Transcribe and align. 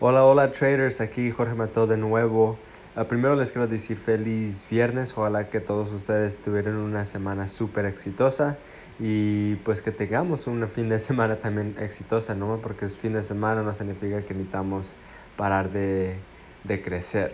Hola, 0.00 0.24
hola 0.24 0.52
traders, 0.52 1.00
aquí 1.00 1.32
Jorge 1.32 1.54
Mató 1.54 1.88
de 1.88 1.96
nuevo. 1.96 2.56
Uh, 2.94 3.02
primero 3.06 3.34
les 3.34 3.50
quiero 3.50 3.66
decir 3.66 3.96
feliz 3.96 4.64
viernes, 4.70 5.12
ojalá 5.18 5.50
que 5.50 5.58
todos 5.58 5.92
ustedes 5.92 6.36
tuvieran 6.36 6.76
una 6.76 7.04
semana 7.04 7.48
súper 7.48 7.84
exitosa 7.84 8.56
y 9.00 9.56
pues 9.56 9.82
que 9.82 9.90
tengamos 9.90 10.46
un 10.46 10.68
fin 10.68 10.88
de 10.88 11.00
semana 11.00 11.34
también 11.38 11.74
exitosa, 11.80 12.36
¿no? 12.36 12.60
Porque 12.62 12.84
es 12.84 12.96
fin 12.96 13.14
de 13.14 13.24
semana 13.24 13.64
no 13.64 13.74
significa 13.74 14.22
que 14.22 14.34
necesitamos 14.34 14.86
parar 15.36 15.72
de, 15.72 16.14
de 16.62 16.80
crecer. 16.80 17.32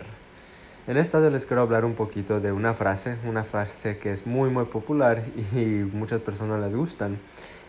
En 0.87 0.97
esta 0.97 1.19
vez 1.19 1.31
les 1.31 1.45
quiero 1.45 1.61
hablar 1.61 1.85
un 1.85 1.93
poquito 1.93 2.39
de 2.39 2.51
una 2.51 2.73
frase, 2.73 3.15
una 3.25 3.43
frase 3.43 3.99
que 3.99 4.11
es 4.11 4.25
muy 4.25 4.49
muy 4.49 4.65
popular 4.65 5.23
y 5.53 5.85
muchas 5.93 6.19
personas 6.19 6.59
les 6.61 6.75
gustan. 6.75 7.19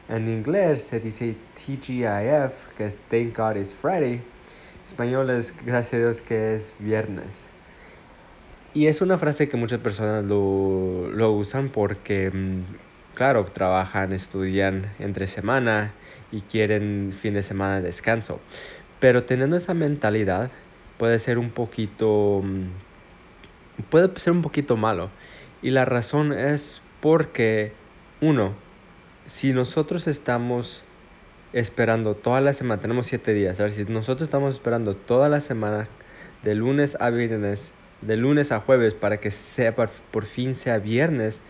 En 0.09 0.27
inglés 0.27 0.85
se 0.85 1.01
dice 1.01 1.37
TGIF, 1.55 2.53
que 2.79 2.87
es 2.87 2.97
Thank 3.11 3.37
God 3.37 3.57
It's 3.57 3.75
Friday 3.75 4.23
español 4.87 5.31
es 5.31 5.55
gracias 5.65 5.95
a 5.95 5.99
Dios 5.99 6.23
que 6.23 6.55
es 6.55 6.73
viernes. 6.79 7.49
Y 8.73 8.87
es 8.87 9.01
una 9.01 9.19
frase 9.19 9.49
que 9.49 9.57
muchas 9.57 9.81
personas 9.81 10.25
lo, 10.25 11.11
lo 11.11 11.33
usan 11.33 11.71
porque, 11.71 12.31
mm, 12.31 13.15
claro, 13.15 13.45
trabajan, 13.47 14.13
estudian 14.13 14.93
entre 14.99 15.27
semana 15.27 15.93
y 16.31 16.43
quieren 16.43 17.15
fin 17.21 17.35
de 17.35 17.43
semana 17.43 17.77
de 17.77 17.83
descanso. 17.83 18.41
Pero 19.01 19.25
teniendo 19.25 19.57
esa 19.57 19.75
mentalidad 19.75 20.51
puede 20.99 21.19
ser 21.19 21.39
un 21.39 21.51
poquito, 21.51 22.43
mm, 22.45 23.85
puede 23.91 24.11
ser 24.21 24.33
un 24.35 24.43
poquito 24.43 24.77
malo. 24.77 25.11
Y 25.63 25.71
la 25.71 25.85
razón 25.85 26.33
es 26.33 26.81
porque, 27.01 27.73
uno, 28.21 28.55
si 29.27 29.53
nosotros 29.53 30.07
estamos 30.07 30.85
esperando 31.53 32.15
toda 32.15 32.41
la 32.41 32.53
semana, 32.53 32.81
tenemos 32.81 33.07
siete 33.07 33.33
días, 33.33 33.59
a 33.61 33.65
ver, 33.65 33.73
si 33.73 33.85
nosotros 33.85 34.27
estamos 34.27 34.55
esperando 34.55 34.95
toda 34.95 35.29
la 35.29 35.41
semana, 35.41 35.89
de 36.43 36.55
lunes 36.55 36.97
a 37.01 37.11
viernes, 37.11 37.73
de 38.03 38.17
lunes 38.17 38.53
a 38.53 38.61
jueves, 38.61 38.95
para 38.95 39.19
que 39.19 39.31
sea, 39.31 39.75
por, 39.75 40.27
fin 40.27 40.55
sea 40.55 40.79
viernes, 40.79 41.41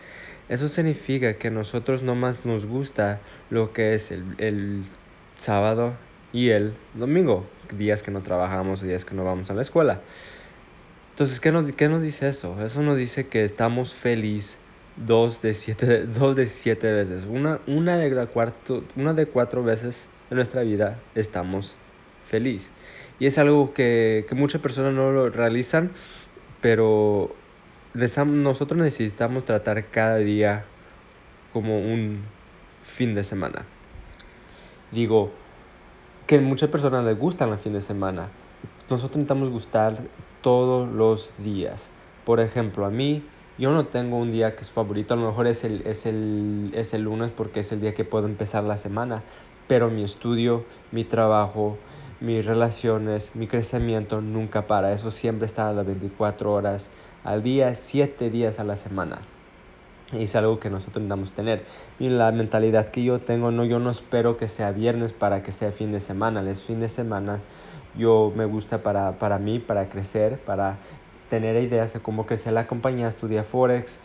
eso 0.49 0.69
significa 0.69 1.33
que 1.33 1.51
nosotros 1.51 2.03
no 2.03 2.15
más 2.15 2.45
nos 2.45 2.65
gusta 2.65 3.19
lo 3.49 3.73
que 3.73 3.95
es 3.95 4.11
el, 4.11 4.23
el 4.37 4.83
sábado 5.37 5.93
y 6.31 6.49
el 6.49 6.73
domingo, 6.93 7.45
días 7.77 8.01
que 8.01 8.11
no 8.11 8.21
trabajamos, 8.21 8.81
días 8.81 9.05
que 9.05 9.13
no 9.13 9.25
vamos 9.25 9.49
a 9.49 9.53
la 9.53 9.61
escuela. 9.61 10.01
Entonces, 11.11 11.39
¿qué 11.39 11.51
nos, 11.51 11.71
qué 11.73 11.89
nos 11.89 12.01
dice 12.01 12.29
eso? 12.29 12.63
Eso 12.63 12.81
nos 12.81 12.97
dice 12.97 13.27
que 13.27 13.43
estamos 13.43 13.93
felices 13.93 14.57
dos 15.05 15.41
de 15.41 15.53
siete, 15.53 16.05
dos 16.05 16.35
de 16.35 16.47
siete 16.47 16.91
veces. 16.91 17.23
Una, 17.29 17.59
una, 17.67 17.97
de 17.97 18.27
cuarto, 18.27 18.83
una 18.95 19.13
de 19.13 19.27
cuatro 19.27 19.63
veces 19.63 20.05
en 20.29 20.37
nuestra 20.37 20.61
vida 20.63 20.99
estamos 21.15 21.75
felices. 22.29 22.69
Y 23.19 23.25
es 23.25 23.37
algo 23.37 23.73
que, 23.73 24.25
que 24.29 24.35
muchas 24.35 24.61
personas 24.61 24.93
no 24.93 25.11
lo 25.11 25.29
realizan, 25.29 25.91
pero 26.61 27.35
nosotros 27.93 28.79
necesitamos 28.79 29.45
tratar 29.45 29.85
cada 29.85 30.17
día 30.17 30.65
como 31.51 31.79
un 31.79 32.21
fin 32.83 33.15
de 33.15 33.23
semana. 33.23 33.65
Digo, 34.91 35.31
que 36.27 36.39
muchas 36.39 36.69
personas 36.69 37.05
les 37.05 37.17
gustan 37.17 37.49
el 37.49 37.57
fin 37.57 37.73
de 37.73 37.81
semana. 37.81 38.27
Nosotros 38.89 39.17
necesitamos 39.17 39.49
gustar 39.49 39.97
todos 40.41 40.87
los 40.89 41.33
días. 41.39 41.89
Por 42.25 42.39
ejemplo, 42.39 42.85
a 42.85 42.89
mí 42.89 43.23
yo 43.57 43.71
no 43.71 43.87
tengo 43.87 44.17
un 44.17 44.31
día 44.31 44.55
que 44.55 44.61
es 44.61 44.69
favorito, 44.69 45.13
a 45.13 45.17
lo 45.17 45.27
mejor 45.27 45.47
es 45.47 45.63
el, 45.63 45.81
es, 45.85 46.05
el, 46.05 46.71
es 46.73 46.93
el 46.93 47.03
lunes 47.03 47.31
porque 47.35 47.61
es 47.61 47.71
el 47.71 47.81
día 47.81 47.93
que 47.93 48.03
puedo 48.05 48.27
empezar 48.27 48.63
la 48.63 48.77
semana, 48.77 49.23
pero 49.67 49.89
mi 49.89 50.03
estudio, 50.03 50.63
mi 50.91 51.03
trabajo, 51.03 51.77
mis 52.19 52.45
relaciones, 52.45 53.31
mi 53.35 53.47
crecimiento 53.47 54.21
nunca 54.21 54.67
para, 54.67 54.93
eso 54.93 55.11
siempre 55.11 55.45
está 55.45 55.69
a 55.69 55.73
las 55.73 55.85
24 55.85 56.51
horas 56.51 56.89
al 57.23 57.43
día, 57.43 57.75
7 57.75 58.29
días 58.29 58.59
a 58.59 58.63
la 58.63 58.75
semana. 58.75 59.21
Y 60.13 60.23
es 60.23 60.35
algo 60.37 60.57
que 60.59 60.69
nosotros 60.69 61.03
necesitamos 61.03 61.33
tener. 61.33 61.63
Y 61.99 62.07
la 62.07 62.31
mentalidad 62.31 62.89
que 62.89 63.03
yo 63.03 63.19
tengo, 63.19 63.51
no, 63.51 63.65
yo 63.65 63.79
no 63.79 63.89
espero 63.89 64.37
que 64.37 64.47
sea 64.47 64.71
viernes 64.71 65.11
para 65.11 65.43
que 65.43 65.51
sea 65.51 65.73
fin 65.73 65.91
de 65.91 65.99
semana. 65.99 66.41
Los 66.41 66.63
fines 66.63 66.81
de 66.81 66.87
semana 66.87 67.39
yo 67.97 68.31
me 68.33 68.45
gusta 68.45 68.83
para, 68.83 69.19
para 69.19 69.37
mí, 69.37 69.59
para 69.59 69.89
crecer, 69.89 70.39
para 70.39 70.77
tener 71.29 71.61
ideas 71.61 71.93
de 71.93 71.99
cómo 71.99 72.25
crecer 72.25 72.53
la 72.53 72.67
compañía, 72.67 73.07
estudiar 73.07 73.45
Forex, 73.45 73.99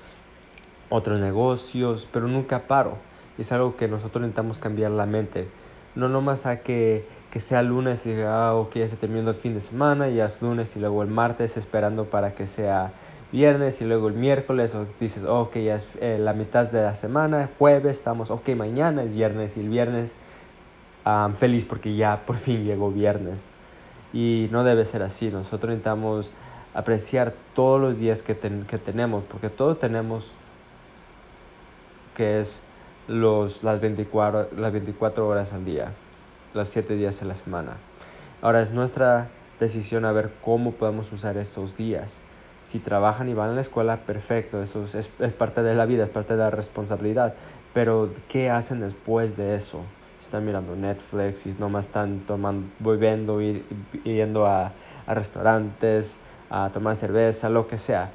otros 0.88 1.20
negocios, 1.20 2.08
pero 2.12 2.28
nunca 2.28 2.66
paro. 2.66 2.96
Es 3.38 3.52
algo 3.52 3.76
que 3.76 3.88
nosotros 3.88 4.22
necesitamos 4.22 4.58
cambiar 4.58 4.90
la 4.90 5.06
mente. 5.06 5.48
No 5.94 6.08
nomás 6.08 6.46
a 6.46 6.60
que, 6.60 7.06
que 7.30 7.40
sea 7.40 7.62
lunes 7.62 8.04
y 8.06 8.10
diga, 8.10 8.48
ah, 8.48 8.54
ok, 8.54 8.76
ya 8.76 8.88
se 8.88 8.96
terminó 8.96 9.30
el 9.30 9.36
fin 9.36 9.54
de 9.54 9.60
semana, 9.60 10.08
ya 10.08 10.26
es 10.26 10.40
lunes 10.42 10.76
y 10.76 10.80
luego 10.80 11.02
el 11.02 11.08
martes 11.08 11.56
esperando 11.56 12.04
para 12.06 12.34
que 12.34 12.46
sea 12.46 12.92
viernes 13.32 13.80
y 13.80 13.84
luego 13.84 14.08
el 14.08 14.14
miércoles 14.14 14.74
o 14.74 14.86
dices, 15.00 15.24
ok, 15.24 15.56
ya 15.56 15.76
es 15.76 15.88
eh, 16.00 16.18
la 16.20 16.34
mitad 16.34 16.70
de 16.70 16.82
la 16.82 16.94
semana, 16.94 17.48
jueves 17.58 17.96
estamos, 17.96 18.30
ok, 18.30 18.50
mañana 18.50 19.02
es 19.02 19.14
viernes 19.14 19.56
y 19.56 19.60
el 19.60 19.70
viernes 19.70 20.14
feliz 21.36 21.64
porque 21.64 21.96
ya 21.96 22.24
por 22.26 22.36
fin 22.36 22.64
llegó 22.64 22.90
viernes. 22.90 23.48
Y 24.12 24.48
no 24.52 24.62
debe 24.62 24.84
ser 24.84 25.02
así, 25.02 25.30
nosotros 25.30 25.70
necesitamos 25.70 26.30
apreciar 26.74 27.34
todos 27.54 27.80
los 27.80 27.98
días 27.98 28.22
que, 28.22 28.36
que 28.36 28.78
tenemos, 28.78 29.24
porque 29.24 29.48
todos 29.48 29.78
tenemos 29.78 30.30
que 32.16 32.40
es 32.40 32.60
los, 33.08 33.62
las, 33.62 33.80
24, 33.80 34.56
las 34.56 34.72
24 34.72 35.26
horas 35.26 35.52
al 35.52 35.64
día, 35.64 35.92
los 36.54 36.68
7 36.68 36.94
días 36.94 37.20
de 37.20 37.26
la 37.26 37.34
semana. 37.34 37.76
Ahora 38.40 38.62
es 38.62 38.70
nuestra 38.70 39.28
decisión 39.60 40.04
a 40.04 40.12
ver 40.12 40.30
cómo 40.44 40.72
podemos 40.72 41.12
usar 41.12 41.36
esos 41.36 41.76
días. 41.76 42.20
Si 42.62 42.78
trabajan 42.78 43.28
y 43.28 43.34
van 43.34 43.50
a 43.50 43.54
la 43.54 43.60
escuela, 43.60 43.98
perfecto, 43.98 44.62
eso 44.62 44.84
es, 44.84 45.10
es 45.18 45.32
parte 45.32 45.62
de 45.62 45.74
la 45.74 45.86
vida, 45.86 46.04
es 46.04 46.10
parte 46.10 46.34
de 46.34 46.40
la 46.40 46.50
responsabilidad. 46.50 47.34
Pero, 47.74 48.10
¿qué 48.28 48.50
hacen 48.50 48.80
después 48.80 49.36
de 49.36 49.56
eso? 49.56 49.80
Están 50.20 50.44
mirando 50.44 50.76
Netflix 50.76 51.46
y 51.46 51.54
nomás 51.58 51.86
están 51.86 52.20
tomando, 52.20 52.68
volviendo, 52.78 53.40
ir, 53.40 53.64
yendo 54.04 54.46
a, 54.46 54.72
a 55.06 55.14
restaurantes, 55.14 56.18
a 56.52 56.68
tomar 56.68 56.96
cerveza, 56.96 57.48
lo 57.48 57.66
que 57.66 57.78
sea. 57.78 58.10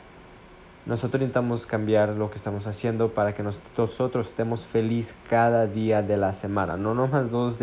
Nosotros 0.85 1.19
necesitamos 1.19 1.65
cambiar 1.65 2.09
lo 2.09 2.29
que 2.29 2.37
estamos 2.37 2.67
haciendo 2.67 3.09
para 3.09 3.33
que 3.33 3.41
nosotros 3.41 4.27
estemos 4.27 4.65
felices 4.67 5.15
cada 5.27 5.65
día 5.65 6.03
de 6.03 6.17
la 6.17 6.31
semana. 6.33 6.77
No 6.77 6.93
nomás 6.93 7.31
dos, 7.31 7.57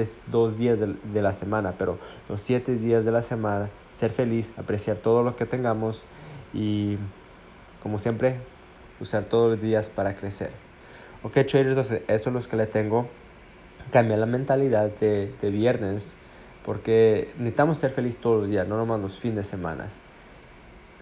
días 0.58 0.78
de, 0.80 1.22
la 1.22 1.32
semana, 1.32 1.74
pero 1.78 1.96
los 2.28 2.40
siete 2.40 2.74
días 2.74 3.04
de 3.04 3.12
la 3.12 3.22
semana. 3.22 3.70
Ser 3.92 4.10
feliz, 4.10 4.52
apreciar 4.58 4.96
todo 4.96 5.22
lo 5.22 5.36
que 5.36 5.46
tengamos 5.46 6.04
y, 6.52 6.98
como 7.80 8.00
siempre, 8.00 8.40
usar 9.00 9.24
todos 9.24 9.52
los 9.52 9.62
días 9.62 9.88
para 9.88 10.16
crecer. 10.16 10.50
Ok, 11.22 11.34
traders, 11.34 11.68
entonces 11.68 12.02
eso 12.08 12.30
es 12.30 12.34
lo 12.34 12.50
que 12.50 12.56
le 12.56 12.66
tengo. 12.66 13.06
Cambiar 13.92 14.18
la 14.18 14.26
mentalidad 14.26 14.90
de, 15.00 15.32
de 15.40 15.50
viernes 15.50 16.16
porque 16.66 17.32
necesitamos 17.38 17.78
ser 17.78 17.90
felices 17.92 18.20
todos 18.20 18.40
los 18.40 18.50
días, 18.50 18.66
no 18.66 18.76
nomás 18.76 19.00
los 19.00 19.16
fines 19.18 19.36
de 19.36 19.44
semana. 19.44 19.86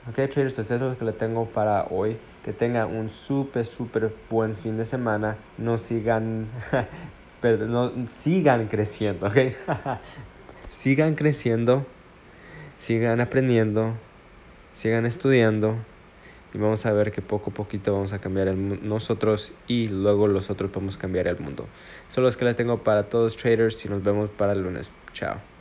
Ok, 0.09 0.15
traders, 0.15 0.53
entonces 0.53 0.73
eso 0.73 0.87
es 0.87 0.93
lo 0.93 0.99
que 0.99 1.05
le 1.05 1.13
tengo 1.13 1.47
para 1.47 1.85
hoy. 1.85 2.17
Que 2.45 2.53
tengan 2.53 2.95
un 2.95 3.09
súper, 3.09 3.65
súper 3.65 4.13
buen 4.29 4.57
fin 4.57 4.77
de 4.77 4.85
semana. 4.85 5.37
No 5.59 5.79
sigan, 5.79 6.49
pero 7.41 7.67
no, 7.67 8.09
sigan 8.09 8.67
creciendo, 8.67 9.29
ok. 9.29 9.37
sigan 10.71 11.15
creciendo, 11.15 11.87
sigan 12.79 13.21
aprendiendo, 13.21 13.95
sigan 14.75 15.07
estudiando. 15.07 15.77
Y 16.53 16.59
vamos 16.59 16.85
a 16.85 16.93
ver 16.93 17.13
que 17.13 17.23
poco 17.23 17.51
a 17.51 17.55
poquito 17.55 17.93
vamos 17.95 18.13
a 18.13 18.19
cambiar 18.19 18.49
el, 18.49 18.87
nosotros 18.87 19.53
y 19.69 19.87
luego 19.87 20.27
los 20.27 20.51
otros 20.51 20.71
podemos 20.73 20.97
cambiar 20.97 21.29
el 21.29 21.39
mundo. 21.39 21.67
Eso 22.11 22.27
es 22.27 22.35
lo 22.35 22.39
que 22.39 22.45
le 22.45 22.55
tengo 22.55 22.83
para 22.83 23.05
todos 23.05 23.37
traders 23.37 23.85
y 23.85 23.89
nos 23.89 24.03
vemos 24.03 24.31
para 24.31 24.53
el 24.53 24.63
lunes. 24.63 24.91
Chao. 25.15 25.52